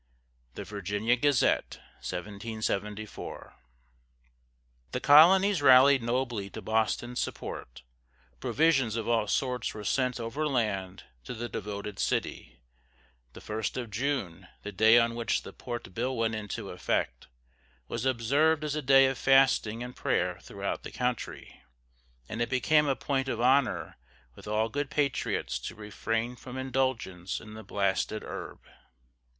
[0.55, 3.53] The Virginia Gazette, 1774.
[4.93, 7.83] The colonies rallied nobly to Boston's support;
[8.39, 12.63] provisions of all sorts were sent over land to the devoted city;
[13.33, 17.27] the 1st of June, the day on which the Port Bill went into effect,
[17.87, 21.61] was observed as a day of fasting and prayer throughout the country,
[22.27, 23.97] and it became a point of honor
[24.33, 28.61] with all good patriots to refrain from indulgence in "the blasted herb."